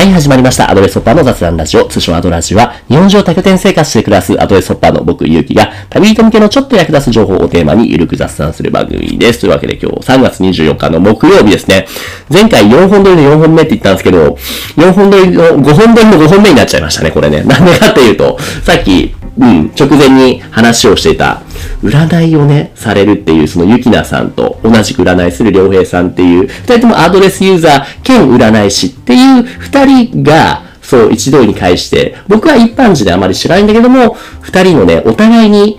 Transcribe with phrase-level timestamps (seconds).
[0.00, 0.70] はい、始まりました。
[0.70, 9.40] アドレスホッパーの雑談ラジオ、通称アドラジは、日本上多拠点生活して暮らすアドレスホッパーの僕、ゆうきが、旅人向けのちょっと役立つ情報をテーマにゆるく雑談する番組です。
[9.40, 11.86] というわけで今日3月24日の木曜日ですね。
[12.32, 14.38] 前回4本撮りの4本目って言ったんですけど、
[14.78, 17.42] 4本撮りの5本撮りの5本目になっちゃいましたね、これね。
[17.42, 21.40] なんでかっていうと、さっき、うん、直前に話をしていた、
[21.82, 35.78] 占いをね、されるっていう、そのゆきなさんと同じく占いする良平さんっていう、二人ともアドレスユーザー兼占い師っていう二人が、そう、一堂に会して、僕は一般人であまり知らないんだけども、二人のね、お互いに、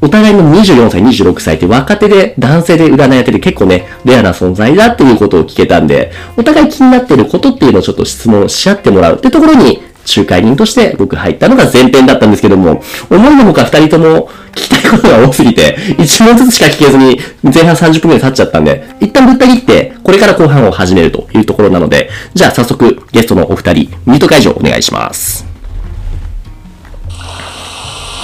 [0.00, 25.46] お互いの24歳、26歳って若手で男性で占いやってて結構ね、レアな存在だっていうことを聞けたんで、お互い気になってることっていうのをちょっと質問し合ってもらうってところに、仲介人として僕入ったのが前編だったんですけども、思いのほか二人とも聞きたいことが多すぎて、一問ずつしか聞けずに前半30分くらい経っちゃったんで、一旦ぶった切って、これから後半を始めるというところなので、じゃあ早速ゲストのお二人、ミート会場お願いします。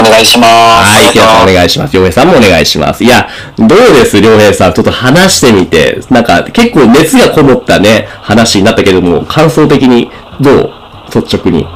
[0.01, 0.47] お願いしま
[0.85, 0.93] す。
[0.93, 1.97] はい、池田さんお願いします。
[1.97, 3.03] 良平さんもお願いします。
[3.03, 4.73] いや、どうです良平さん。
[4.73, 10.09] ちょっと話してみて、なんか結構熱がこもったね、話になったけども、感想的に
[10.41, 10.71] どう？
[11.15, 11.67] 率直に。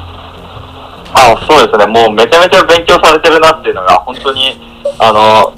[1.14, 1.86] あ、そうですね。
[1.86, 4.60] もうめちゃめちゃ勉強されてるなっていうのが、本当に、
[4.98, 5.52] あの、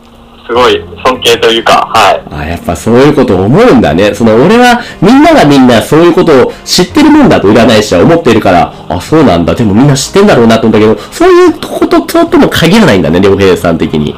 [0.47, 2.23] すごい尊敬というか、はい。
[2.31, 4.15] あ、やっぱそういうこと思うんだね。
[4.15, 9.55] その俺はみんながみんなそういうことを知ってるもんだと占い師は思ってるから、あ、そうなんだ。
[9.55, 14.15] でもみんな知ってんだろうなと思ったけど、そういうことととも限らないんだね、良平さん的に。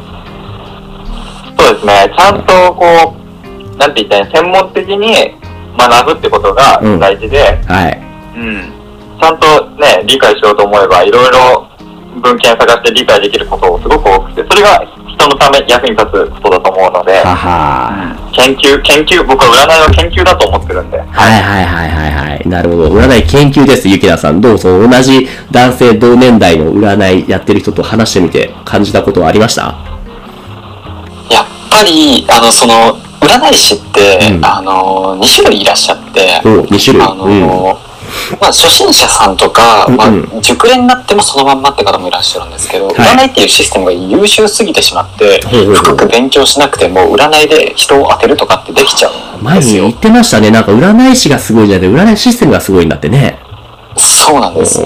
[1.58, 2.12] そうですね。
[2.16, 3.14] ちゃんとこ
[3.74, 5.36] う、なんて言ったらいい専門的に
[5.78, 8.00] 学ぶってことがうん大事で、はい。
[8.36, 8.72] うん。
[9.20, 9.46] ちゃんと
[9.80, 11.66] ね、理解しようと思えば、いろいろ
[12.22, 17.22] 文献探して理解できることをすごく多くて、それが人のため役に立つことだと思うので、
[18.32, 21.08] 研究、研究、僕は占いは研究だと思ってるんで、はい
[21.42, 22.48] はいはいはいはい。
[22.48, 22.88] なるほど。
[22.90, 24.40] 占い研究です、ゆきなさん。
[24.40, 29.74] どうぞ、同じ男性同年代の占いやってる人と話してみて感じたことはありました？
[31.30, 37.02] やっぱり、あの、その、占い師って、うんあの、2種類いらっしゃって、お2種類。
[37.02, 37.28] あの、う
[37.72, 37.85] ん。
[38.40, 45.40] まあ、初心者さんとか、まあ熟練になってもそのまんまって方もいらっしゃるんですけど、はい占いっていうシステムが優秀すぎてしまって、
[45.74, 49.94] 深く勉強しなくても、占いで人を当てるとかってできちゃうんですよ前に言っ。
[49.94, 50.50] てましたね。
[50.50, 53.38] なんか占い師がすごいじゃなくて、占いシステムがすごいんだってね。
[53.96, 54.80] そうなんです。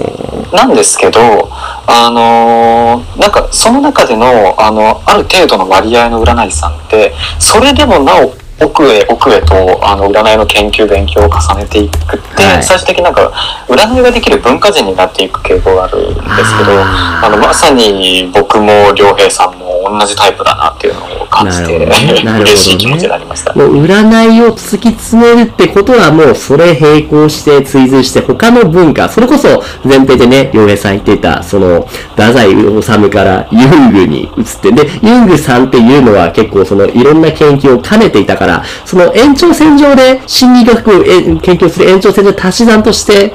[0.53, 1.49] なんですけど、
[1.87, 12.63] あのーなんかその中での、あの、ある程度の割合の占い師さんって、それでもなお奥へ奥へと、あの、占いの研究勉強を重ねていくって、はい。
[12.63, 13.31] 最終的になんか、
[13.67, 16.23] 占いができる文化人になっていく傾向があるんです
[16.57, 23.53] けど、あの、まさに僕も良平さんも同じタイプだなっていうのを感じて、なるほどねなるほどね嬉しい気持ちになりました。
[23.55, 43.33] もう占いを突き詰めるってことはもうそれ並行して追随して他の文化、それこそ前提でね、洋平さん言っていた、その、太宰治からユングに移って、で、ユングさんっていうのは結構そのいろんな研究を兼ねていたから、その延長線上で心理学をえ研究する延長線上で足し算として、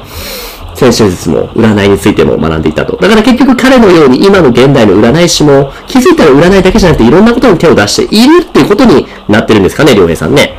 [0.77, 2.97] 先週術も占いについても学んでいたと。
[2.97, 10.55] だから結局彼のように今の現代の占い師も気づいたら占いだけじゃなくていろんなことに手を出しているっていうことになってるんですかね、良平さんね。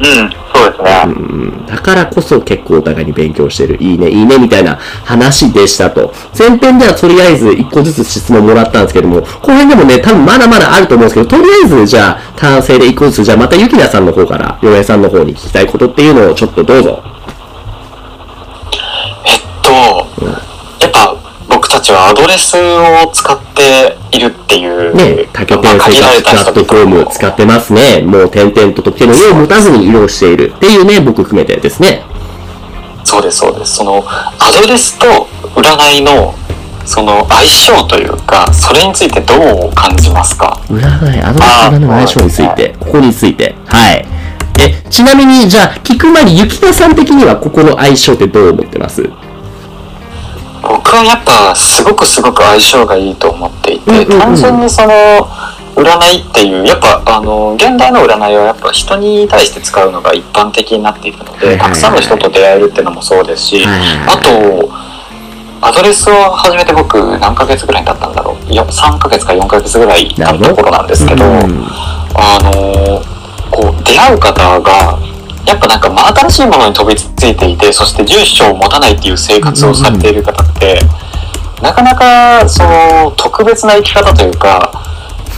[0.00, 1.02] うん、そうですね。
[1.06, 3.76] うんだからこそ結構お互いに勉強してる。
[3.80, 6.12] いいね、いいね、みたいな話でしたと。
[6.36, 17.02] 前編ではとりあえず一個ずつ質問もらったんですけども、後編でもね、多分まだまだあると思うんですけど、とりあえずじゃあ単性で一個ずつ、じゃあまたゆきなさんの方から、洋平さんの方に聞きたいことっていうのをちょっとどうぞ。
[19.68, 20.32] と、
[20.80, 21.14] やっぱ
[21.48, 28.02] 僕たちはアドレスを使っているっていう、ね、多拠点生活プラットフォーム使ってますね。
[28.02, 32.02] もう点々と特定の用を持たずに移動しているっていうね、僕含めてですね。
[33.04, 35.06] そうですそうですそのアドレスと
[35.54, 36.34] 占いの
[36.84, 40.60] その相性というかそれについてどう感じますか？
[40.68, 40.80] 占
[41.16, 43.54] い、アドレス占いの相性について、ここについて。
[43.66, 44.06] はい。
[44.60, 49.08] え、ちなみに、じゃあ、聞く前に、ゆきなさん的にはここの相性ってどう思ってます？
[50.62, 54.18] 僕はやっぱすごくすごく相性がいいと思っていて、うんうんうん。
[54.20, 54.92] 単純にその
[55.76, 64.70] 占いっていうやっぱあの現代の占いはやっぱ人に対して使うのが一般的になっているので、たくさんの人と出会えるっていうのもそうですし、あと
[65.60, 68.54] アドレスを始めて僕何ヶ月ぐらいに経ったんだろう？
[68.54, 71.32] よ3ヶ月か4ヶ月ぐらい経った頃なんですけど、うん
[72.20, 73.00] あの
[73.50, 74.98] こう出会う方が
[75.48, 80.80] やっぱなんか真新しいものに飛びついていてそして住所を持たないっていう生活をされている方って、
[81.62, 84.84] なかなかその特別な生き方というか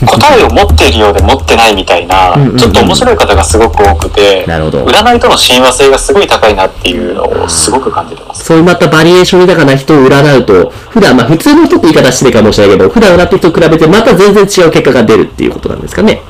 [0.05, 4.45] 答えを持っているようで持ってないみたいなうんうんうん、ちょっと面白い方がすごく多くて。
[4.47, 8.45] 占いとの親和性がすごい高いなっていうのをすごく感じてます。
[8.45, 16.21] そういうまたバリエーション豊かな人を占うと、普段、まあ普通の人って言い方してるかもしれないけど、普段占ってる人と比べてまた全然違う結果が出るっていうことなんですかね。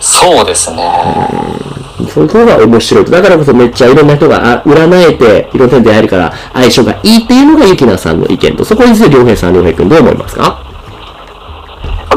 [0.00, 1.65] そうですね。
[2.16, 3.10] そういうところが面白いと。
[3.10, 10.64] だからこそめっちゃいろんな人があ占えて、いろんな人に出会えるから相性がいいっていうのがゆきなさんの意見と、そこについて良平さん、良平君どう思いますか？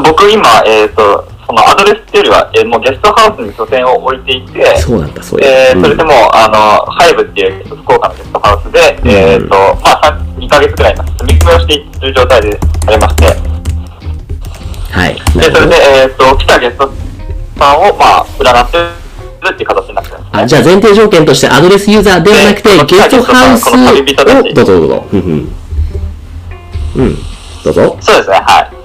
[0.02, 5.40] 僕今、えっ、と、そのアドレスっていうよりは、えーもうゲストハウスに拠点を置いていて、そうなんだ、そう。
[5.42, 13.26] えーそれでうんも、あの、ハイブっていう福岡のゲストハウスで、うんえっ、と、まあ、さ2ヶ月くらい今、住み込みをしている状態でありまして、
[14.92, 15.16] はい。
[15.36, 16.90] なで、それで、えっ、と、来たゲスト
[17.58, 19.09] さんを、まあ、占って
[19.40, 20.42] るっていう形になってるんですね。
[20.42, 25.06] あ、じゃあ前提条件としてアドレスユーザーではなくて、でゲストハウスを、ちどうぞどうぞ。
[25.12, 25.48] うん。
[27.64, 27.96] どうぞ。
[28.00, 28.80] そうですね、はい。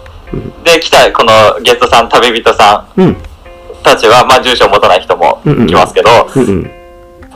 [0.66, 3.18] で、来たこのゲストさん、旅人さんうん。
[3.84, 6.72] たちは、まあ、住所を持たない人も来ますけど、うんうん。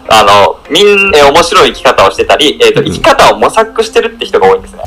[0.09, 4.83] あの、みんな面白い生き方をしてたり、えっ、と、生き方を模索してるって人が多いんですね。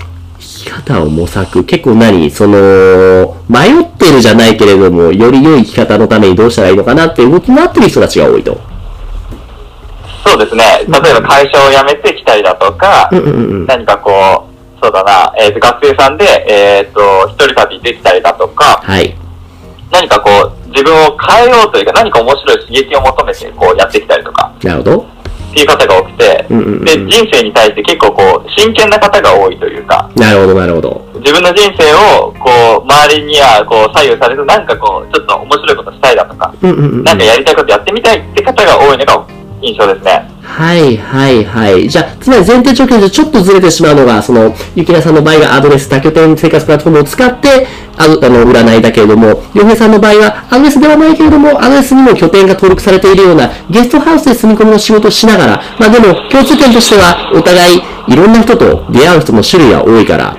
[0.62, 1.64] 生き方を模索。
[1.64, 8.58] 結構何その、迷ってるじゃないけれども、より良い生き方のためにどうしたらいいのかなって動き回ってる人たちが多いと。
[10.24, 10.64] そうですね。
[10.86, 13.66] 例えば会社を辞めてきたりだとか、うんうんうん。
[13.66, 19.16] 何かこう、そうだな、えっ、と、学生さんで、えっ、と、一人旅できたりだとか、はい。
[19.90, 20.30] 何かこ
[20.66, 25.06] う、自分を変えようというか、何か面白い刺激を求めて、こう、やってきたりとか、なるほど。
[25.52, 31.06] っていう方が多くて、うんうんうんで、人生に対して結構こう、真剣な方が多いというか、なるほど、なるほど。
[31.20, 37.04] 自分の人生を、こう、周りには、こう、左右される、なんかこう、ちょっと面白いことしたいだとか、うんうんうん。
[37.04, 39.26] なんかやりたいことやってみたいって方が多いのが
[39.60, 40.28] 印象ですね。
[40.42, 41.88] はいはいはい。
[41.88, 47.66] じゃあ、つまり前提条件でちょっとずれてしまうのが、その、ゆきなさんの場合がアドレス多拠点生活プラットフォームを使って、
[47.96, 60.36] あの、あの占いだけれども、洋平さんの場合は、アドレスではないけれども、アドレスにも拠点が登録されているような、ゲストハウスで住み込みの仕事をしながら、まあでも、共通点としては、お互い、いろんな人と出会う人の種類が多いから、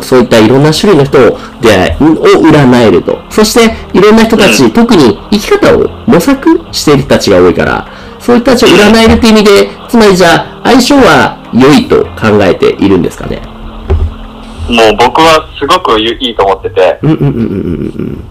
[0.00, 3.18] そういったいろんな種類の人を出会い、を占えると。
[3.30, 7.86] そして、いろんな人たち、特に生き方を模索している人たちが多いから、
[8.18, 13.59] そういった人を占えるっていう意味で、つまりじゃあ、相性は良いと考えているんですかね。
[14.68, 18.30] もう僕はすごくいいと思ってて、うんうんうんうん。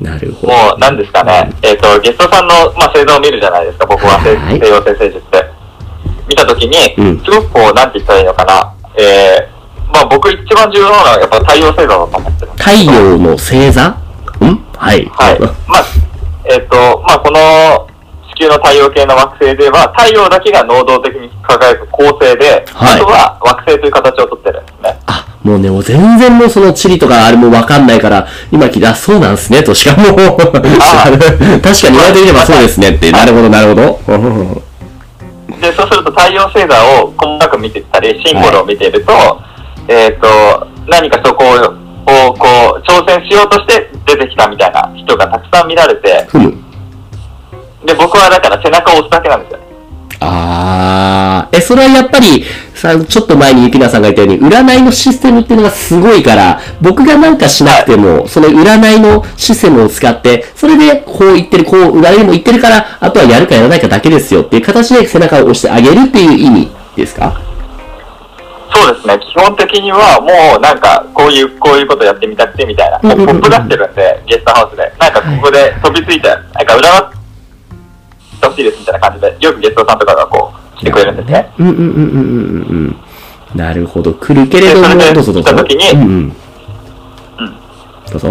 [0.00, 0.52] なるほど。
[0.52, 4.60] もう何ですかね、えっ、と、ゲストさんの、まあ、星座を見るじゃないですか、僕は西はい。
[4.60, 5.44] 西洋星星術って。
[6.28, 7.18] 見たときに、うん。
[7.20, 13.88] すごくこう、なんて言ったらいいのかな、えー、まあ僕一番重要なのはやっぱ太陽星座だと思ってるんです太陽の星座？
[13.88, 13.94] ん？
[14.76, 15.04] はい。
[15.06, 15.40] はい。
[15.68, 15.84] まあ、
[16.50, 17.86] えっ、と、まあこの
[18.34, 23.00] 地球の太陽系の惑星では、太陽だけが能動的に輝く恒星で、はい。
[23.00, 24.62] あとは惑星という形をとってる
[25.44, 31.62] もうね、もう全然もうその地理とかあれもわかんないから、今聞いて、あ、そうなんすね、としかもう、 確かに
[31.92, 34.00] 言われてみればそうですねって、なるほど、なるほど。
[34.08, 34.62] うん
[35.60, 39.12] で、そうすると太陽星座を細かく見てたり、シンボルを見ていると、
[39.88, 46.54] えっ、と、何かそこを、をこう、挑戦しようとして出てきたみたいな人がたくさん見られて、ふむ。
[47.84, 49.58] で、僕はだから背中を押すだけなんですよ。
[50.20, 52.44] あー、え、それはやっぱり、
[52.74, 67.40] さ、ちょっと前にゆきなさんが言ったように、占いのシステムっていうのがすごいから、僕がなんかしなくても、その占いのシステムを使って、それでこう言ってる、こう占いも言ってるから、あとはやるかやらないかだけですよっていう形で背中を押してあげるっていう意味ですか？
[68.76, 74.92] そうですね、基本的にはもうなんか、こういう、こういうことやってみたくてみたいな、ポップ出してるんで、ゲストハウスで。
[74.98, 77.12] なんかここで飛びついて、なんか占っ
[78.44, 81.52] てほしいですみたいな感じで、よくゲストさんとかがこう、来てくれるんですね。
[81.58, 82.96] うんうんうんうんうんうん
[83.52, 83.58] うん。
[83.58, 84.12] なるほど。
[84.14, 85.42] 来るけれども、うぞどうぞ。
[85.42, 86.08] 来た時にうんうん。
[86.08, 86.34] うん
[88.10, 88.28] どうぞ。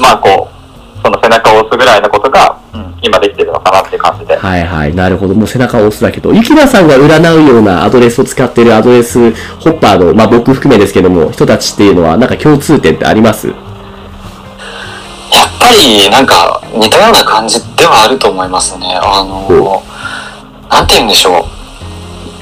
[0.00, 4.34] まあこう、その背中を押すぐらいのことが、うん今できてるのかなっていう感じで。
[4.34, 4.94] はいはい。
[4.94, 5.34] なるほど。
[5.34, 9.30] もう背中を押すだけど、ゆきなさんが占うようなアドレスを使っているアドレス
[9.60, 13.52] ホッパーの、まあ僕含めですけども、人たちっていうのは、なんか共通点ってあります？
[15.64, 18.98] ぱりなんか似たような感じではあると思いますね。
[19.02, 19.82] あの、
[20.70, 21.44] なんて言うんでしょう。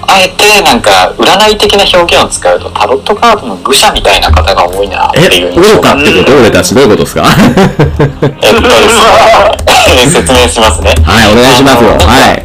[0.04, 7.22] あえてなんか占い的な表現を使うとタロットカードの愚者みたいな方が多いなっていう愚かってこと俺たちどういうことですか？
[8.42, 8.98] えっとです
[10.04, 10.94] ね、 説明しますね。
[11.04, 11.90] はい、お願いしますよ。
[11.92, 12.42] はい。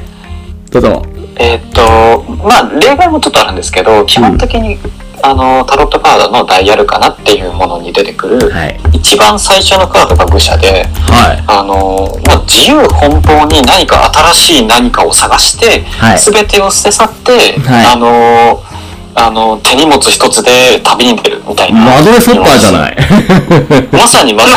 [0.72, 1.01] どうぞ。
[1.39, 4.77] えーっと、まあ、例外もちょっとあるんですけど、基本的に、
[5.22, 8.80] あの、タロットカードのダイヤルかなっていうものに出てくる、はい。
[8.94, 11.44] 一番最初のカードが愚者で、はい。
[11.48, 18.64] あの、まあ、自由奔放に何か新しい何かを探して、はいすべてを捨て去って、はいあの、
[19.20, 21.42] あの、手荷物一つで旅に出る。
[21.48, 21.82] みたいな。
[21.82, 22.98] マドレスホッパーじゃない。
[23.92, 24.54] まさにまさに、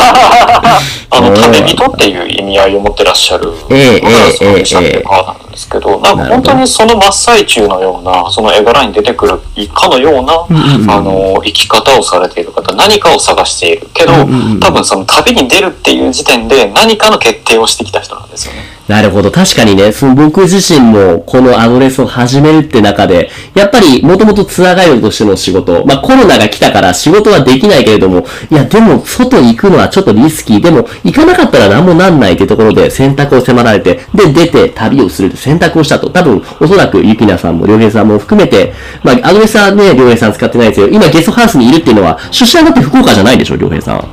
[1.08, 9.40] あの、旅人っていう意味合いを持ってらっしゃる、ええええしゃべる方なんですけど、なんか本当にその真っ最中のような、その絵柄に出てくる
[9.72, 18.79] かのような、んうんあの、生き方をされている方、何かを探しているけど、うんうんうん多分その旅に出るっていう時点で何かの決定をしてきた人なんですよね。
[18.90, 19.30] なるほど。
[19.30, 30.60] 確かにね、その僕自身もこのアドレスを始めるって中で、やっぱりもともとツアーガイドとしての仕事、まあコロナが来たから仕事はできないけれども、いやでも外に行くのはちょっとリスキー。
[30.60, 36.10] でも行かなかったら何もなんないってところで選択を迫られて、で出て旅をするって選択をしたと。
[36.10, 38.72] 多分おそらくゆきなさんもりょうへいさんも含めて、
[39.04, 44.04] まあアドレスはね、りょうへいさん使ってないですけど、今ゲストハウスにいるっていうのは、出社だって福岡じゃないでしょ、りょうへいさん。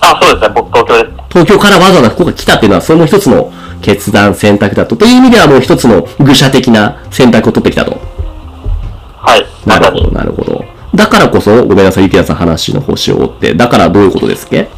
[0.00, 0.54] あ、そうですね。
[0.54, 1.07] 僕、東京です。
[1.38, 4.96] 東京からわざわざ福岡来たっていうのは、それも一つの決断、選択だと。
[4.96, 8.00] という意味ではもう一つの愚者的な選択を取ってきたと。
[9.16, 9.46] はい。
[9.64, 10.10] なるほど、。
[10.10, 10.64] なるほど。
[10.94, 13.54] だからこそ、ごめんなさい、ゆきなさん話の星を追って。
[13.54, 14.68] だからどういうことですっけ？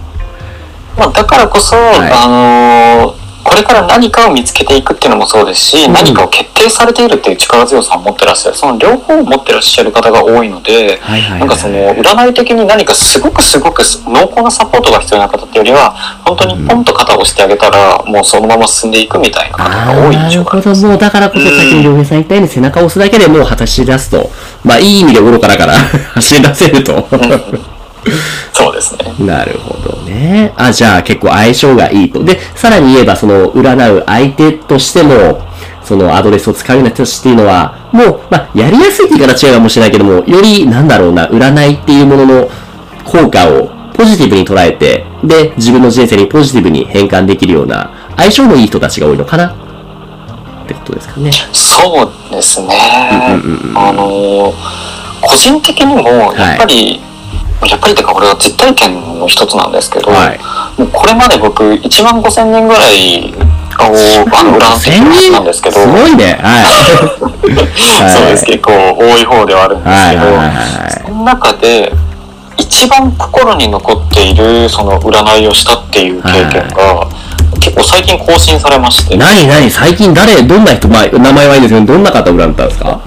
[0.99, 3.20] まあ、だからこそ、あのー
[3.51, 15.91] これから何かを見つけていくっていうのもそうですし、うん何かを決定されているっていう力強さを持ってらっしゃる、その両方を持ってらっしゃる方が多いので、はいはいはいなんかその、占い的に何かすごくすごく濃厚なサポートが必要な方っていうよりは、
[16.25, 20.83] 本当にポンと肩を押してあげたら、もうそのまま進んでいくみたいな方あが多い印象があります。
[20.83, 20.89] るほど。
[20.89, 24.31] もうだからこそ、さっきにりょうへいさん言ったように背中を押すだけでもう果たし出すと。
[24.65, 25.75] まあ、いい意味で愚かだから、
[26.15, 27.09] 走り出せると。
[28.53, 29.15] そうですね。
[29.19, 30.53] なるほどね。
[30.57, 32.23] あ、じゃあ結構相性がいいと。
[32.25, 35.41] で、さらに言えば、その、占う相手としても、
[35.85, 42.49] そのアドレスを使うような人たちっていうのは、もう、まあ、やりやすいって言い方違うかもしれないけども、より、なんだろうな、占いっていうものの
[43.05, 49.49] 効果をポジティブに捉えて、で、自分の人生にポジティブに変換できるような、相性のいい人たちが多いのかな？
[50.65, 51.31] ってことですかね。
[51.53, 52.69] そうですね。
[53.29, 54.55] うんうんうん、あの、
[55.21, 57.01] 個人的にも、やっぱり、
[57.61, 60.39] 100ってかこれは実体験の一つなんですけど、はい、
[60.81, 63.35] もうこれまで僕1万5千人ぐらい
[63.71, 64.89] 顔をフランス
[65.31, 66.65] なんですけどすごいね、はい、
[68.11, 71.93] そうです、結構多い方ではあるんですけど、その中で
[72.57, 77.09] 一番心に残っているその占いをしたっていう経験が、は
[77.57, 79.17] い、結構最近更新されまして。
[79.17, 79.71] 何何？
[79.71, 80.43] 最近誰？
[80.43, 83.01] どんな人、まあ、名前はいいですけどどんな方占ったんですか？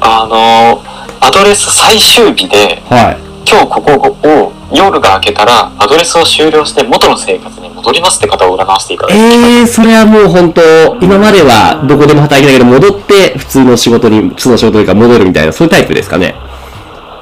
[0.00, 0.82] あの
[1.24, 3.18] アドレス最終日で、はい。
[3.48, 3.92] 今日ここ
[4.28, 10.60] を夜が明けたらアドレスを終了して元の生活に戻りますって方を占わせていただいて、えー、それはもう本当、
[11.00, 16.34] 今まではどこでも働いてたけど、戻って普通の仕事に、普通の仕事というか戻るみたいな、そういうタイプですかね？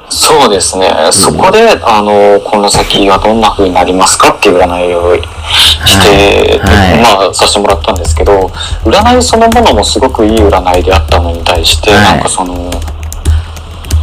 [0.09, 6.91] そうですね、そこであのこの先はどんな風になりますかっていう占いをして、はい。
[6.93, 7.01] はい。
[7.01, 8.47] まあさせてもらったんですけど
[8.83, 12.03] 占いそのものもすごくいい占いであったのに対して、はい。
[12.03, 12.71] なんかその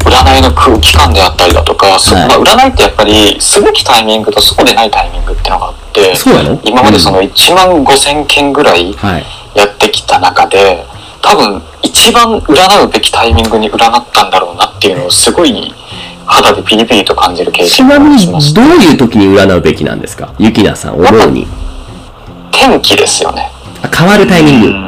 [0.08, 2.28] 占いの空気感であったりだとか、そはい。
[2.28, 9.24] まあ、占いってやっぱりすべきタイミングとそうでないタイミングってのがあってそうなの今までその1万5千件ぐらいはい。
[9.54, 10.84] やってきた中で
[11.20, 15.74] 多分一番占うべきタイミングに占ったんだろうなっていうのをすごい
[16.26, 20.32] 肌でピリピリと感じる経ち験なみに、がしましどういう時に占うべきなんですか？
[20.38, 21.46] ゆきなさん、思うに。
[22.52, 23.50] た天気ですよね。
[23.82, 24.88] あ変わるタイミング。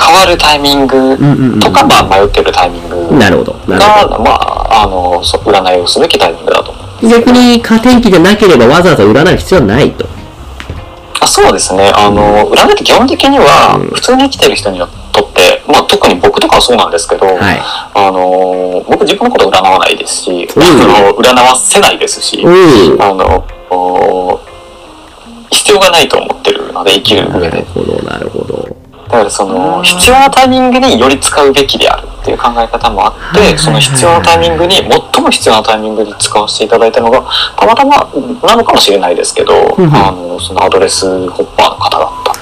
[0.00, 1.16] 変わるタイミング
[1.60, 3.52] とか、まあ迷ってるタイミングなるほど。
[3.66, 6.74] なるほが、まあ、あのそう占いをすべきタイミングだと。
[7.02, 10.06] 逆に、過天気でなければわざわざ占う必要はないと。
[11.20, 17.58] あそうですねあの占いって基本的には普通に生きてる人にとって、まあ、特に僕とかはそうなんですけど、はい
[17.94, 23.02] あの僕自分のこと占わないですし、うん占わせないですし、うん。
[23.02, 24.40] あの、お
[25.50, 27.58] 必要がないと思ってるので、生きるな上で。
[27.58, 28.47] るほど、なるほど。
[29.08, 37.24] だからその、必要なタイミングにより使うべきであるっていう考え方もあって、その必要なタイミングに、最も必要なタイミングに使わせていただいたのが、
[37.56, 37.96] たまたま
[38.46, 42.38] なのかもしれないですけど、うんあの、そのアドレスホッパーの方だった。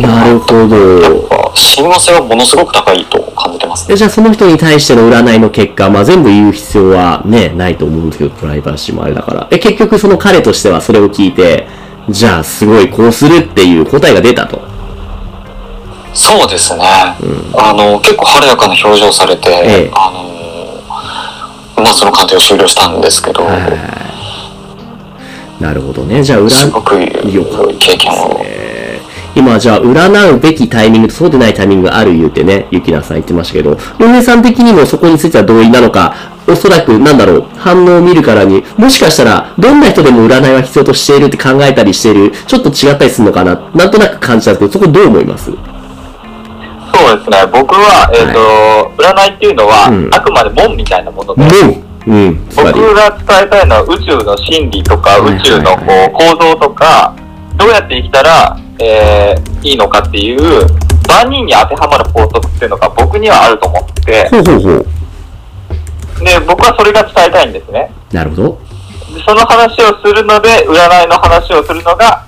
[0.00, 1.28] なるほやっど。
[1.28, 3.94] ぱ、親和性はものすごく高いと感じてますね。
[3.94, 9.46] えじゃあその人に対しての占いの結果、まあ、全部言う必要はね、ないと思うんですけど、プライバシーもあれだから。
[9.50, 11.68] え、結局その彼としてはそれを聞いて、
[12.08, 14.77] じゃあすごいこうするっていう答えが出たと。
[16.18, 16.82] そうですね。
[16.82, 23.44] あの、結構晴れやかな表情されて、ええあの、まあその鑑定を終了したんですけど、
[25.60, 26.22] なるほどね。
[26.22, 28.40] じゃあすごく占、よかった経験を。
[28.44, 28.78] えー
[29.34, 36.12] 今じゃあ占うべきタイミングとそうでないタイミングがある言うてね、ゆきなさん言ってましたけど、ロネさん的にもそこについては同意なのか、
[36.48, 45.52] おそらくなんだろう、反応を見るからに、もしかしたらどんな人でも占いは必要としているって考えたりしている、ちょっと違ったりするのかな、なんとなく感じたんですけど、そこどう思います？
[46.92, 47.46] そうですね。
[47.52, 52.48] 僕は、えっ、と、占いっていうのは、うんあくまで門みたいなもので、門うん。
[52.48, 57.14] 僕が伝えたいのは宇宙の真理とか、はいはいはい宇宙のこう構造とか、
[57.56, 60.66] どうやって生きたら、えーいいのかっていう、
[61.08, 64.30] 万人に当てはまる法則っていうのが僕にはあると思って。
[66.22, 67.90] で、僕はそれが伝えたいんですね。
[68.12, 68.60] なるほど。
[69.14, 72.24] でその話をするので、占いの話をするのが、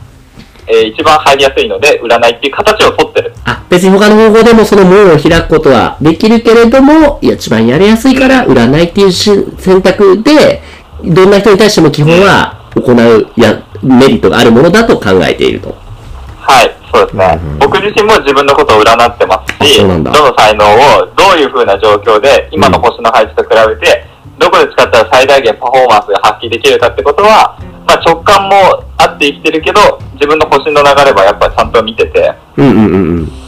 [0.67, 3.33] えー一番入りやすいので、占いっていう形をとってる。
[3.71, 10.63] あ、別に他の方法でもその門を開くことはできるけれども、いや一番やりやすいから占いっていうし選択で、
[11.05, 15.75] どんな人に対しても基本は行うやメリットがあるものだと考えていると。
[16.39, 17.41] はい、そうですね。
[17.43, 24.05] うん僕自身も自分のことを占ってますし、どの才能をどういう風な状況で、今の星の配置と比べて、
[24.39, 33.40] どこで使ったら最大限パフォーマンスが発揮できるかってことは、まあ、直感もあって生きてるけど、自分の星の流れはやっぱりちゃんと見てて、うんうんうんうん。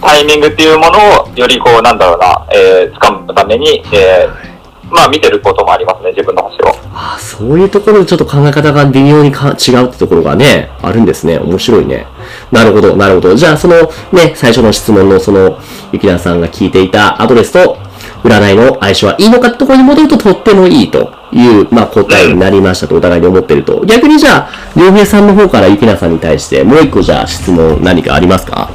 [0.00, 6.74] タイミングっていうものをよりこう、なんだろうな、えー、掴むために、えー、まあ見てることもありますね、自分の星を。
[6.92, 11.38] あそういうところでちょっと考え方が微妙にか違うってところがね、あるんですね。
[11.38, 12.06] 面白いね。
[12.50, 13.34] なるほど、なるほど。
[13.34, 13.76] じゃあ、その
[14.12, 15.58] ね、最初の質問のその、
[15.92, 17.76] ゆきなさんが聞いていたアドレスと、
[18.22, 23.82] 占いの相性はいいのかってところに戻るととってもいいという、まあ答えになりましたとお互いに思ってると。
[23.86, 28.68] 逆にじゃあ、良平さんの方からゆきなさんに対して、もう一個じゃあ質問何かありますか？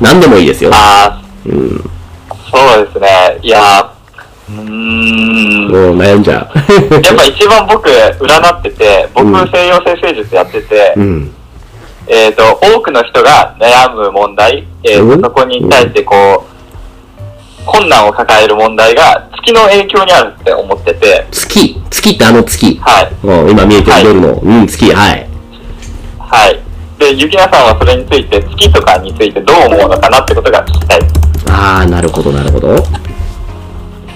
[0.00, 0.70] 何でもいいですよ。
[0.72, 1.90] あうん。
[2.28, 3.38] あ、そうですね。
[3.42, 3.92] いやー、
[4.50, 5.68] うーん。
[5.68, 6.94] もう悩んじゃう。
[7.02, 11.34] やっぱ一番僕、占ってて、僕うん、西洋性聖術やってて、うん。
[12.06, 16.52] えっ、と、多くの人が悩む問題、えーうんそこに対してこう、
[17.64, 21.80] 困難を抱える問題が月の影響にあるって思ってて、月。
[21.90, 22.80] 月ってあの月。
[22.82, 23.12] はい。
[23.22, 25.26] うん、今見えてるはい夜の、うん、月、はい。
[26.18, 26.61] はい。
[27.14, 31.00] で、ゆきなさんはそれについて、月とかについてどう思うのかなってことが聞きたい。
[31.50, 32.68] ああ、なるほど、なるほど。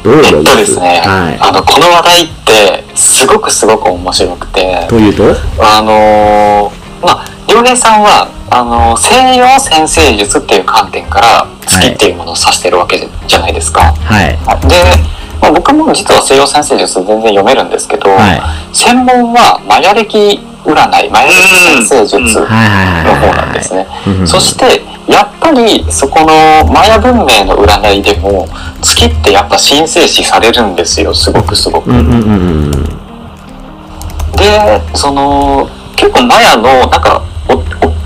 [0.03, 0.53] どうえっ思います？
[0.53, 5.25] とですね、はあの、この話題って、すごくすごく面白くてい。、というと？
[5.61, 13.93] あのーまあ、良平さんは、あの西洋先生術っていう観点から月っていうものを指してるわけじゃじゃないですか。
[13.93, 14.39] はい。
[14.69, 14.77] で、
[15.43, 18.41] まあ、僕も実は西洋先生術全然読めるんですけど、はい。
[18.73, 22.31] 専門はマヤ暦占い、マヤ暦先生術うんの。
[22.41, 23.87] 方なんですね。
[24.07, 28.49] うんそして、やっぱりそこのマヤ文明の占いでも
[28.83, 31.91] 月ってやっぱ神聖視されるんですよ、すごくすごく。
[34.37, 37.23] でその結構マヤのなんか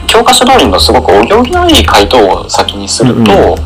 [0.07, 3.57] 教科書通りのすごくお行儀のいい回答を先にすると、うんうん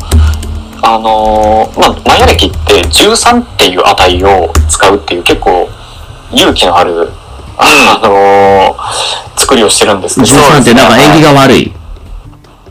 [0.81, 5.67] あのーまあ、マヤ暦って13っていう値を使うっていう結構
[6.31, 7.09] 勇気のある、
[7.57, 11.71] あのー作りをしてるんですけど13ってなんか縁起が悪い。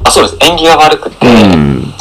[0.05, 1.93] あそうです縁起が悪くて、うん。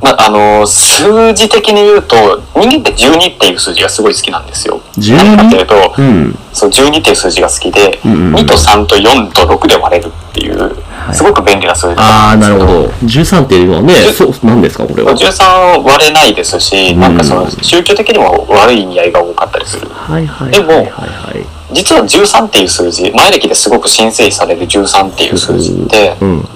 [0.00, 2.16] まああのー数字的に言うと
[2.54, 4.80] 人間って12っていう数字がすごい好きなんですよ。
[4.98, 6.38] 12何かっていうと、うん。
[6.52, 10.76] そう12っていう数字が好きで、うんうんうん2と3と4と6で割れるっていう、
[11.10, 12.84] いすごく便利な数字ああ、なるほど。
[13.04, 19.88] 13っていうのはね、そう、なんですか、これは？13割れないですし、うんなんかその宗教的にも悪い意味合いが多かったりする。
[19.88, 21.46] はいはいでもはいはいはい。
[21.72, 26.48] 実は13っていう数字、前歴ですごく神聖視される13っていう数字って、うん。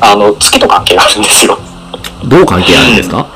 [0.00, 1.58] あの、月と関係があるんですよ。
[2.24, 3.26] どう関係あるんですか？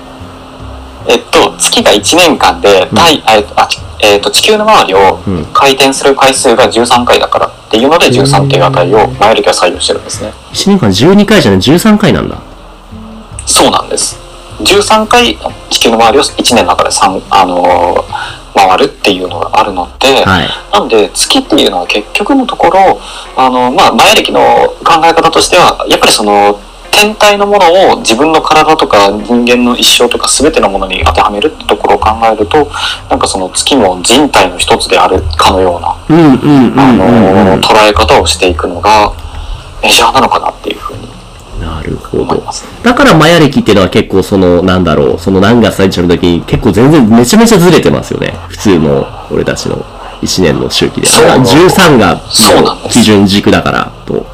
[1.06, 10.32] えっと、月が1年間で、太えっとあちえっと、地球の周りをうん回転する回数が13回だからっていうので、13っていう値を前歴は採用してるんですね。
[10.52, 12.36] ?1 年間12回じゃない、13回なんだ。
[13.46, 14.18] そうなんです。
[14.60, 15.38] 13回
[15.70, 20.48] 地球の周りを1年の中で3、あのー回るっていうのがあるので、はい。
[20.72, 23.00] なんで月っていうのは結局のところ、
[23.36, 24.40] あの、まあ、前歴の
[24.84, 26.60] 考え方としては、やっぱりその、
[26.92, 32.70] 天体のものを自分の体とか人間の一生とか全てのものに当てはめるってところを考えると、
[33.10, 35.96] なんかその月も人体の一つであるかのような。
[37.58, 39.12] 捉え方をしていくのが
[39.82, 41.03] メジャーなのかなっていうふうにな
[41.84, 42.42] るほど。
[42.82, 48.34] だからマヤ歴っていうのは結構その、なんだろう、その何月何日の時に結構全然めちゃめちゃずれてますよね。
[48.48, 49.76] 普通の俺たちの
[50.22, 51.06] 1年の周期で。
[51.06, 52.20] そう13が
[52.90, 54.26] 基準軸だからと。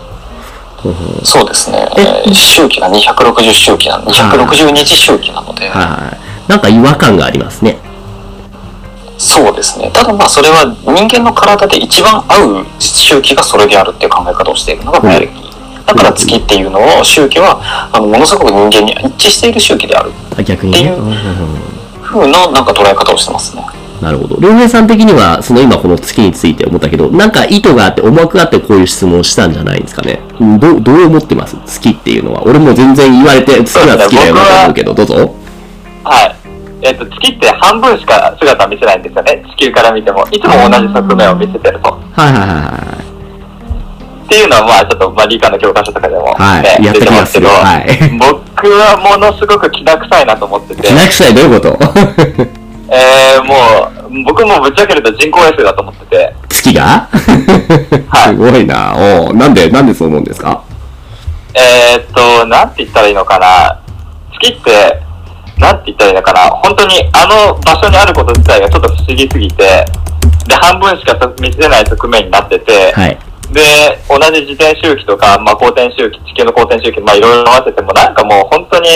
[1.25, 1.87] そうですね。
[2.33, 6.17] 周期が260周期なの、260日周期なので、はいは
[6.49, 6.51] い。
[6.51, 7.79] なんか違和感がありますね。
[9.19, 9.91] そうですね。
[9.93, 15.31] ただまあそれは人間の体で一番合う周期がそれであるっていう考え方をしているのがマヤ暦。
[15.87, 17.61] だから月っていうのを周期は
[17.93, 20.11] あのものすごく人間に一致している周期である。
[20.11, 23.65] っていううんうななんか捉え方をしてますね。
[24.01, 24.37] なるほど。
[24.41, 30.21] 良平さん的には、その今この月について思ったけど、なんか意図があって、思惑があってこういう質問をしたんじゃないんですかね。
[30.41, 31.57] うんどう、どう思ってます？
[31.67, 32.43] 月っていうのは。
[32.45, 35.35] 俺も全然言われて、月は月だよなと思うけど、どうぞ。
[36.05, 36.35] はい。
[36.83, 39.45] えっ、と、月って半分しか姿を見せないんですよね。
[39.59, 40.27] 地球から見ても。
[40.31, 41.91] いつも同じ側面を見せてると。
[41.91, 43.10] はいはいはいはい。
[44.31, 51.79] っていうのは、まあ、ちょっと、まあ、理科の教科書とかでも、はいねやった気がするはい 僕はものすごくきな臭いなと思ってて、きな臭いどういうこと？
[52.93, 57.09] えー、もう、僕もぶっちゃけると人工衛星だと思ってて、月が？
[58.09, 58.95] はいすごいな。
[58.97, 60.61] おうなんで、なんでそう思うんですか？
[61.55, 63.79] えーっと、なんて言ったらいいのかな。
[64.41, 65.01] 月って、
[65.59, 66.41] なんて言ったらいいのかな。
[66.51, 69.85] 本当にあの場所にあること自体がちょっと不思議すぎて、
[70.47, 73.19] で、半分しか見せない側面になってて、はい。
[73.53, 78.89] で、同じ自転周期とか、まあ、公転周期、地球の公転周期、まあ、いろいろ合わせても、なんかもう本当に、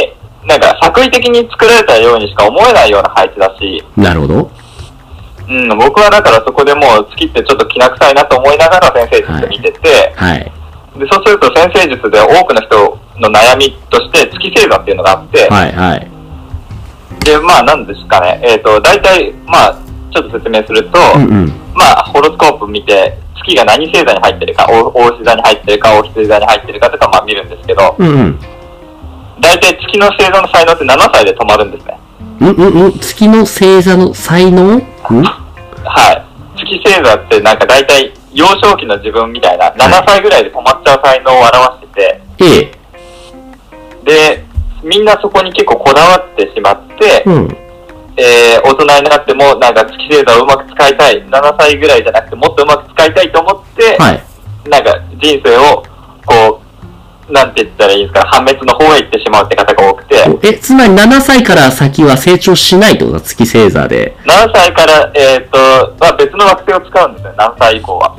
[0.46, 4.50] なんか作為的に作られたようにしか思えないような配置だし、なるほど。
[5.48, 10.52] うん、僕はだからそこでもう月ってちょっときな臭いなと思いながら先生術見てて、はい。
[10.98, 16.10] でそうすると先生術で多くの人の悩みとして月星座っていうのがあって、はいはい。
[17.24, 19.78] で、まあなんですかね、えっ、と、大体、まあ、
[20.12, 21.46] ちょっと説明すると、うんうん。
[21.74, 28.40] まあ、ホロスコープ見て、月が何星座に入ってるか、お大牛座に入ってるか、大羊座に入ってるかとか、まあ見るんですけど、うんうん。
[29.40, 31.98] 大体月の星座の才能って7歳で止まるんですね。
[32.40, 32.98] うんうんうん。
[32.98, 34.76] 月の星座の才能？
[34.76, 34.80] ん？
[34.80, 36.24] はい。
[36.57, 41.54] 月星座ってなんか大体幼少期の自分みたいな、7歳ぐらいで止まっちゃう才能を表
[41.87, 44.04] してて、ええ。
[44.04, 44.44] で、
[44.83, 47.63] みんなそこに結構こだわってしまって、うん。
[48.16, 54.24] えー、大人になってもなんか月星座をうまく使いたい、7歳ぐらいじゃなくてもっとうまく使いたいと思って、はい。
[54.68, 55.83] なんか人生を
[56.27, 56.61] こ
[57.29, 64.16] う、なんて言ったらいいんですか、破滅の方へ行ってしまうって方が多くて、え、つまり7歳から先は成長しないってことだ月星座で。
[64.24, 68.16] 7歳から、えっ、と、まあ、別の惑星を使うんですよ、何歳以降は。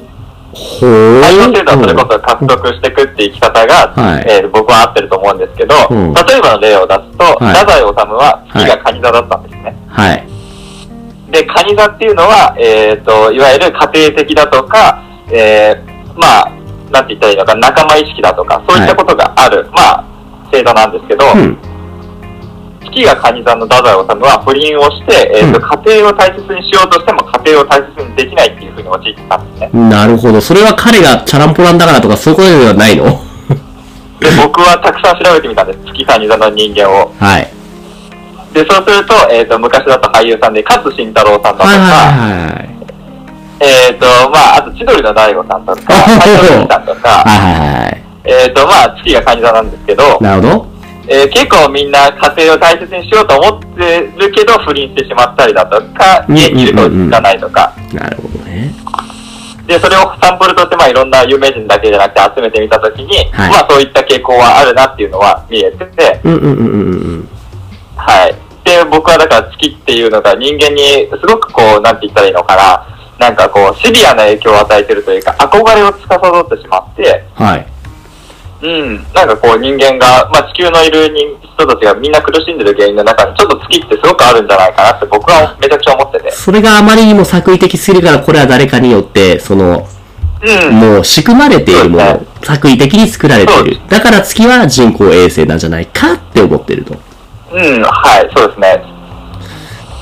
[0.55, 1.21] ほー。
[1.21, 9.75] 太陽星座はそれこそ獲得していくっていう生き方が、はいえー僕は合ってると思うんですけど、うん例えばの例を出すと、はい太宰治は月が蟹座だったんですね。
[9.87, 10.35] はい。
[11.31, 16.51] で、蟹座っていうのは、えっ、と、いわゆる家庭的だとか、えーまあ、
[16.91, 20.05] なんて言ったらいいのか、仲間意識だとか、そういったことがある、まあ、
[20.51, 21.74] 星座なんですけど、うん。
[22.95, 29.89] 月が蟹座の太宰治は不倫をして、えーとうん家庭を大切にしようとしても家庭を大切にできないっていうふうに陥ってたんですね。
[29.89, 30.39] なるほど。
[30.39, 33.03] それは彼がチャランポランだからとかそういうことではないの？
[34.19, 35.79] で、僕はたくさん調べてみたんです。
[35.83, 37.11] 月蟹座の人間を。
[37.19, 37.51] はい。
[38.53, 42.69] で、そうすると、えっ、と、昔だと俳優さんで、勝慎太郎さんだとか、はいはいはいはい。
[43.59, 45.81] えっ、と、まあ、あと、千鳥の大悟さんとか、
[46.23, 48.03] 斎藤さんとか、はいはいはい。
[48.23, 50.74] えっ、と、まあ、月が蟹座なんですけど、なるほど。
[51.07, 58.73] えー結構みんな家庭を大切にしようと思ってるけど、不倫してしまったりだとか、うん家にいると落ち着かないとか、なるほどね。
[59.67, 67.29] で、それをサンプルとして、まあ、いろんな有名人だけじゃなくて集めてみたときに、はいまあ、そういった傾向はあるなっていうのは見えてて、うんうんうんうんうん。
[67.95, 68.35] はい。
[68.63, 77.67] で、僕はだから月っていうのが人間にすごくこう、なんて言ったらいいのかな、なんかこう、シビアな影響を与えてるというか、憧れを司ってしまって、はい。
[78.65, 86.31] うん、なんかこう人間が、まあ、地球のいる人人たちがみんな苦しんでる原因の中に、ちょっと月ってすごくあるんじゃないかなって僕はめちゃくちゃ思ってて。
[86.31, 89.87] それがあまりにも作為的すぎるから、これは誰かによって、その、
[90.41, 90.73] うん。
[90.75, 93.79] もう仕組まれているものそうで、作為的に作られている。
[93.87, 96.95] だから月は人工衛星なんじゃないかって思ってると。
[97.53, 98.83] うん、はい、そうですね。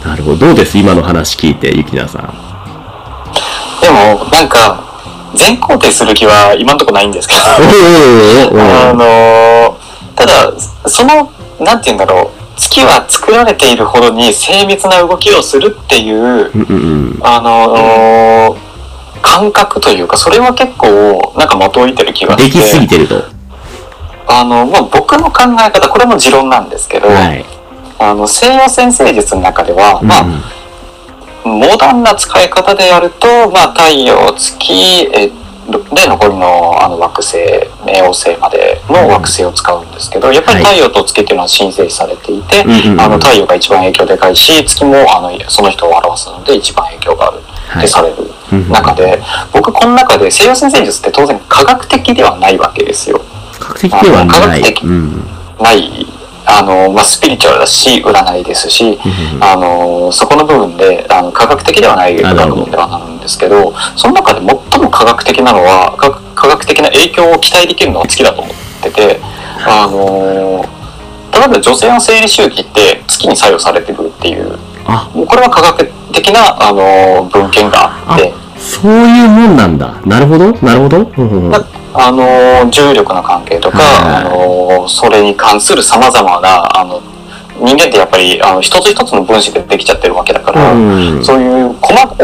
[0.04, 0.48] なるほど。
[0.48, 0.78] どうです？
[0.78, 2.22] 今の話聞いて、ゆきなさん。
[3.82, 4.93] でも、なんか、
[5.36, 7.42] 全肯定する気は今んとこないんですけど、
[8.62, 9.74] あおのー
[10.16, 10.54] ただ、
[10.88, 16.52] その、なんて言うんだろう、月は作られているほどに精密な動きをするっていう、
[17.22, 18.74] あのー
[19.24, 22.32] 感覚というか、それは結構、なんか的を射てる気うん。
[22.32, 22.60] がして。
[22.60, 23.24] できすぎてると。
[24.28, 27.46] あの、まあ、僕の考え方、これも持論なんですけど、はい。
[28.00, 30.44] あの、西洋先生術の中では、まあ、うんうん
[31.46, 35.32] モダンな使い方でやると、まあ、太陽、月、え
[35.70, 37.38] で、残りのあの惑星、
[37.86, 42.64] 冥王星までの惑星を使うんですけど、やっぱりはい太陽と月っていうのは神聖視されていて、
[43.00, 47.38] あの、太陽が一番影響でかいし、月もあの、その人を表すので一番影響がある
[47.70, 48.16] はいってされる
[48.52, 49.22] うん中で、
[49.54, 53.22] 僕この中で西洋先生術って当然科学的ではないわけですよ。
[53.60, 54.40] 確的ではない。
[54.40, 55.26] 科学的うん。
[55.60, 56.06] ない、
[56.46, 59.00] あの、まあ、スピリチュアルだし、占いですし、
[59.40, 69.20] あの、そこの部分で、あの、科学的ではないあなるほど学問ではなるんですけど、その中で最も科学的なのは、科科学的な影響を期待できるのは月だと思ってて、
[69.66, 70.66] あの、
[71.32, 79.96] 例えば女性の生理周期って月に作用されてるっていう、あ、もうこれは科学的な、あの、文献がああって、、そういうもんなんだ。
[80.06, 81.06] なるほど、なるほど。
[81.94, 84.26] あの重力の関係とか、はい。
[84.26, 87.02] あのそれに関するさまざまなあの
[87.58, 91.24] 人間ってやっぱりあの一つ一つの分子でできちゃってるわけだから、うん。
[91.24, 92.16] そういう細か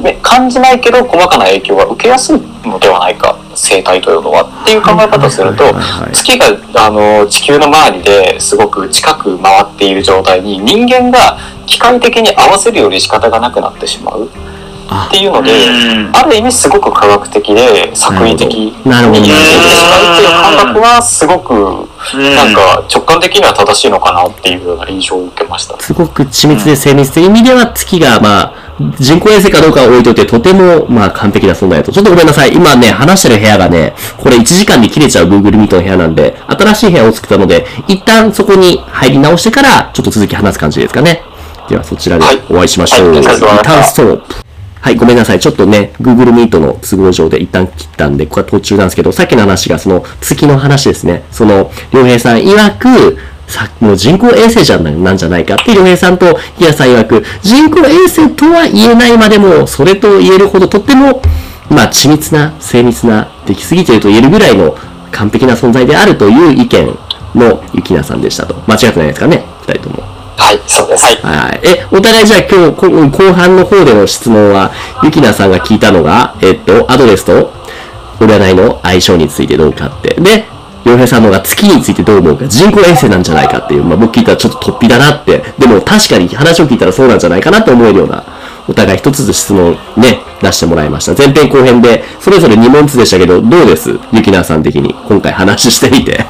[0.00, 5.64] め感じないけど細かな影響が受けやすいのではないか生態というのはっていう考え方をすると
[6.12, 14.30] 月があの地球の周りですごく近く回っている状態に人間が機械的に合わせるより仕方がなくなってしまう。
[14.30, 14.61] あ
[15.08, 25.78] っていうのでうんある意味すごく科学的で作為的になるほど見えてしまうっていう感覚はすごくうんなんか直感的には正しいのかなっていうような印象を受けました。
[25.80, 28.54] すごく緻密で精密という意味では月が、まあ、
[28.98, 31.92] 人工衛星かどうかは置いといて、とても、まあ、完璧な存在だと。
[31.92, 32.54] ちょっとごめんなさい。
[32.54, 41.22] 今ね、話してる部屋がね、これ1時間で切れちゃう Google Meet の部屋なんで、新しい部屋を作ったので、一旦そこに入り直してから、ちょっと続き話す感じですかね。
[41.68, 43.12] では、そちらでお会いしましょう。
[43.12, 44.51] はいはい一旦ストップ。
[44.82, 45.38] はい、ごめんなさい。
[45.38, 51.22] ちょっとね、Google Meet の都合上で一旦切ったんで、これは途中なんですけど、さっきの話がその月の話ですね。
[51.30, 53.16] その、良平さん曰く、
[53.46, 61.22] さもう人工衛星じゃななんじゃないかって良平さんとヒヤさん曰く、人工衛星とは言えないまでも、それと言えるほどとっても、
[61.70, 64.76] まあ、緻密な、精密な、できすぎていると言えるぐらいの
[65.12, 66.98] 完璧な存在であるという意見
[67.36, 68.56] のゆきなさんでしたと。
[68.66, 69.44] 間違ってないですかね？
[69.68, 70.11] 二人とも。
[70.36, 71.04] はい、そうです。
[71.24, 71.60] はい。
[71.62, 74.70] え、お互いじゃあ今日、後半の方での質問は、
[75.02, 77.52] ゆきなさんが聞いたのが、えっと、アドレスと
[78.18, 80.14] 占いの相性についてどうかって。
[80.20, 80.44] で、
[80.84, 88.24] 洋平さんのが月についてどう思うか、人工衛星なんじゃないかっていう、まあ僕聞いたらちょっと突飛だなって、でも確かに話を聞いたらそうなんじゃないかなと思えるような、
[88.68, 91.14] お互い一つずつ質問ね、出してもらいました。
[91.14, 93.96] 前編後編で、それぞれ2問ずつでしたけど、どうです？
[94.12, 96.26] ゆきなさん的に、今回話してみて。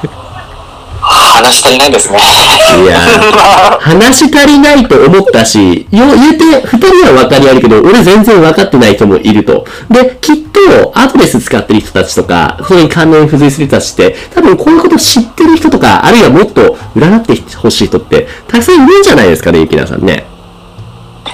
[1.03, 2.19] 話し足りないですね。
[2.19, 9.67] いやー 話し足りないと思ったし、よ、言うて、二人は分かりあるけど、俺全然分かってない人もいると。
[9.91, 20.25] で、きっと、アドレス使ってる人たちとか、それに関連付随する人たちって、多分こういうこと知ってる人とか、あるいはもっと占ってほしい人って、たくさんいるんじゃないですかね、ゆきなさんね。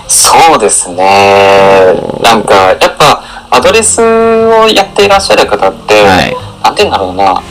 [0.07, 1.95] そうですね。
[2.23, 7.43] なんか、やっぱ、アドレスをやっていらっしゃる方って、はいなんて言うんだろうな、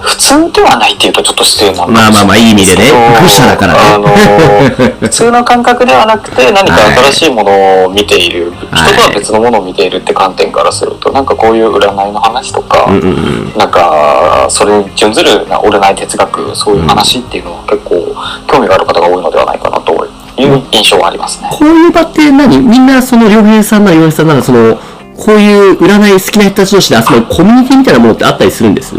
[0.00, 2.84] 普通ではないっていうとちょっと失礼なのかもしれないまあまあまあいい意味でね。
[2.84, 3.80] けど愚者だからね。
[3.94, 4.08] あの、
[5.00, 6.76] 普通の感覚ではなくて、何か
[7.10, 13.52] 新しいものを見ている、はい人とは別のものを見ているって観点からすると、なんかこういう占いの話とか、うんうんうん。
[13.56, 18.14] なんか、それに準ずるな占い哲学、そういう話っていうのは結構
[18.46, 20.06] 興味がある方が多いのではないかなと
[20.36, 21.48] いう印象はありますね。
[21.50, 22.58] こういう場って何？
[22.58, 24.78] みんなその良平さんなら良平さんならその、
[25.16, 28.94] こういう占い好きな人たち同士で集まるコミュニティみたいなものってあったりするんです？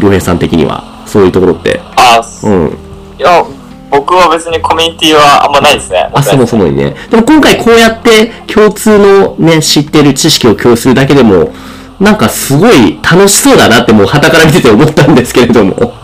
[0.00, 0.84] 良平さん的には。
[1.06, 1.80] そういうところって？
[1.96, 2.76] あ、うん。
[3.18, 3.44] いや、
[3.90, 6.10] 僕は別にコミュニティはあんまないですね。
[6.12, 6.96] あ、そもそもにね。
[7.10, 11.52] でも今回こうやって共通のね、知ってる知識を共有するだけでも、
[12.00, 15.94] なんかすごい楽しそうだなってもう旗から見てて思ったんですけれども。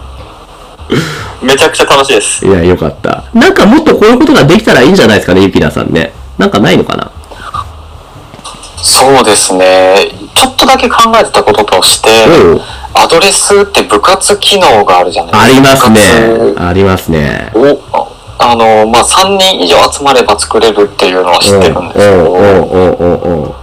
[1.42, 2.46] めちゃくちゃ楽しいです。
[2.46, 3.24] いや、よかった。
[3.34, 6.12] なんかもっとこういうことができたらいいんじゃないですかね、ゆきなさんね。
[6.38, 7.10] なんかないのかな？
[8.76, 9.96] そうですね。
[10.34, 12.60] ちょっとだけ考えてたこととして、おう
[12.94, 16.54] アドレスって部活機能があるじゃないありますね。
[16.58, 17.50] ありますね。
[17.54, 17.78] を、
[18.38, 23.54] あの、まあ、3人以上集まれば作れるっていうのは知ってるんですけど、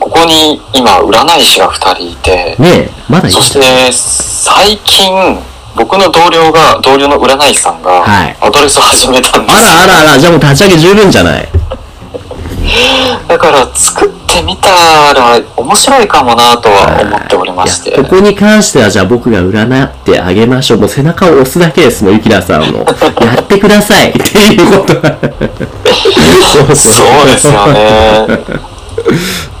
[0.00, 3.60] ここに今、占い師が2人いて、ねえ、まだいそして、
[3.92, 5.38] 最近、
[5.74, 9.54] 僕の同僚が、同僚の占い師さんがはい、アドレスを始めたんです。
[9.54, 9.62] よ。
[9.62, 11.48] あらあらあら、じゃあもう立ち上げ十分じゃない。
[13.26, 14.70] だから、作ってみた
[15.12, 17.96] ら面白いかもなとは思っておりまして。
[18.02, 20.78] ここに関してはじゃあ僕が占ってあげましょう。
[20.78, 22.78] もう背中を押すだけですもん、ゆきなさんの。
[23.20, 25.16] やってくださいっていうことは。
[26.52, 28.26] そ うそうですよね。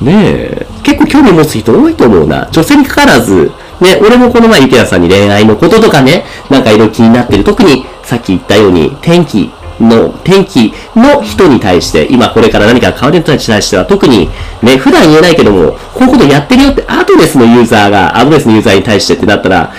[0.00, 0.66] ねえ。
[0.82, 2.48] 結構興味持つ人多いと思うな。
[2.50, 7.44] 女性にかかわらず、ね、俺もこの前ゆきなさんに恋愛のこととかね、なんかいろいろ気になってる。
[7.44, 14.28] 特にさっき言ったように、天気の、天気の人に対して、今これから何か変わる人に対しては、特に
[14.62, 19.70] ね、普段言えないけども、こういうことやってるよってアドレスのユーザーが、アドレスのユーザーに対してってなったら、よ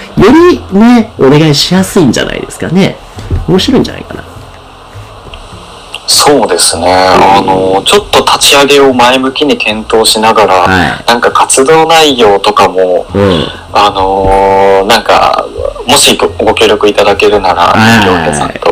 [0.49, 2.97] りね、お願いしやすいんじゃないですかね。
[3.47, 4.23] 面白いんじゃないかな。
[6.11, 6.91] そうですね。
[6.91, 13.45] あの、ちょっと立ち上げを前向きに検討しながら、はいなんか活動内容とかも、うん。
[13.71, 15.45] あのーなんか、
[15.87, 18.68] もしごご協力いただけるなら、はいさんと、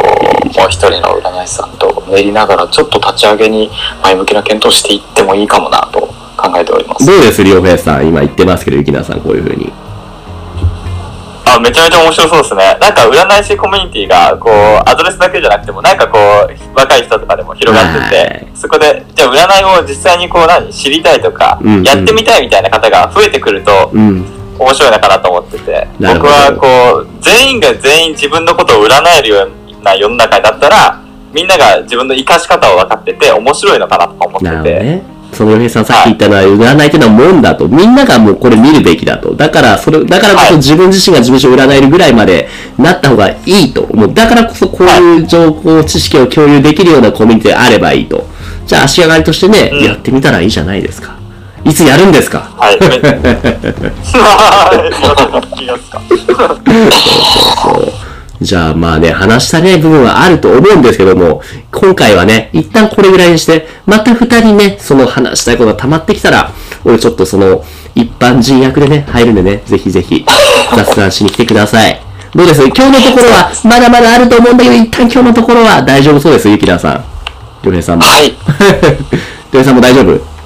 [0.56, 3.70] もう一人の占い師さんと練りながら、ちょっと立ち上げに
[4.04, 6.00] 前向きな検討していってもいいかもなと
[6.38, 7.06] 考えております。
[7.06, 8.08] どうです、りょうへいさん。
[8.08, 9.72] 今言ってますけど、ゆきなさん、こういうふうに。
[11.46, 12.78] あ、めちゃめちゃ面白そうですね。
[12.80, 24.26] なんか占い師コミュニティが、こう、アドレスだけじゃなくても、なんかこう、若い人とかでも広がってて、はいそこで、じゃあ占いを実際にこう、何、知りたいとか、うんうんやってみたいみたいな方が増えてくると、うん。
[24.60, 31.02] 面白いのかなと思ってて、僕はこう、全員が全員自分のことを占えるような世の中だったら、
[31.34, 35.04] みんなが自分の生かし方を分かってて面白いのかなとか思ってて、ね。
[35.34, 37.68] その洋平さんさっき言ったのは、占いっていうのはもんだと。
[37.68, 39.36] みんながもうこれ見るべきだと。
[39.36, 43.86] だから、それ、だからこそはい自分自身が自分自身を占えるぐらいまでなった方がいいと。
[43.94, 48.26] もうだからこそこういう情報、知識を共有できるようなコミュニティがあればいいと。
[48.66, 51.18] じゃあ足上がりとしてね、うんやってみたらいいじゃないですか。
[51.66, 52.50] いつやるんですか？
[52.58, 52.80] はい。
[52.80, 52.88] め
[55.58, 56.00] 気がつか
[57.62, 57.92] そう。
[58.40, 66.52] じゃあまあね、話したね部分はあると思うんですけども、今回はね、一旦これぐらいにして、また二人ね、その話したいことが溜まってきたら、
[66.86, 67.64] 俺ちょっとその、
[67.96, 70.24] 一般人役でね、入るんでね、ぜひぜひ、
[70.76, 72.00] 雑談しに来てください。
[72.36, 72.64] どうです？
[72.64, 77.04] 今日のところは、まだまだあると思うんだけど、一旦今日のところは大丈夫そうです、ゆきらさん。
[77.64, 78.06] りょうへいさんも。
[78.06, 78.30] はい。
[78.30, 78.36] りょ
[79.54, 80.37] うへいさんも大丈夫？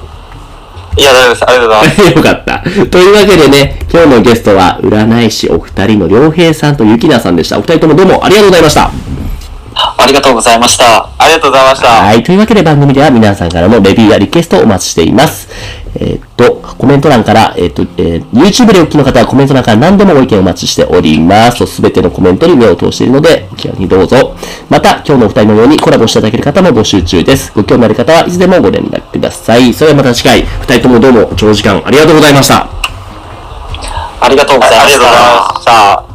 [1.02, 1.50] いや、大丈夫です。
[1.50, 2.02] ありがとうございます。
[2.14, 2.64] よかった。
[2.92, 7.58] というわけでね、今日のゲストは、占い師お二人の良平さんとゆきなさんでした。
[7.58, 9.11] お二人ともどうもありがとうございました。
[9.76, 11.10] ありがとうございました。
[11.18, 11.88] ありがとうございました。
[11.88, 12.24] はい。
[12.24, 15.48] というわけで番組では皆さんからのレビューやリクエストをお待ちしています。
[15.96, 21.66] えーっと、コメント欄から、えーっと、えー YouTube でお聞きの方はコメント欄から何でもご意見お待ちしております。
[21.68, 24.36] すべてのコメントに目を通しているので、お気軽にどうぞ。
[24.70, 27.52] また、今日のお二人のようにコラボしていただける方も募集中です。
[27.54, 29.74] ご興味ある方はいつでもご連絡ください。
[29.74, 32.68] それではまた次回、二人ともどうも長時間ありがとうございました。
[34.22, 35.62] ありがとうございましありがとうございたま。
[35.62, 36.11] した。